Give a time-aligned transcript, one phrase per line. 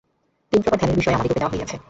[0.53, 1.75] তিন প্রকার ধ্যানের বিষয় আমাদিগকে দেওয়া হইয়াছে।